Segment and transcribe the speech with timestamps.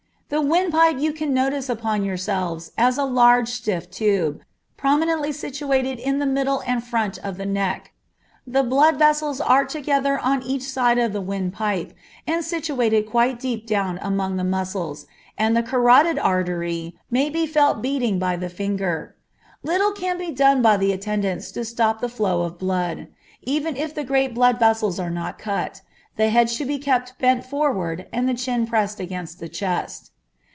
[0.31, 4.39] The windpipe you can notice upon yourselves as a large, stiff tube,
[4.77, 7.91] prominently situated in the middle and front of the neck;
[8.47, 11.91] the blood vessels are together on each side of the windpipe,
[12.25, 15.05] and situated quite deep down among the muscles,
[15.37, 19.17] and the carotid artery may be felt beating by the finger.
[19.63, 23.09] Little can be done by the attendants to stop the flow of blood,
[23.41, 25.81] even if the great blood vessels are not cut.
[26.15, 30.07] The head should be kept bent forward and the chin pressed against the chest.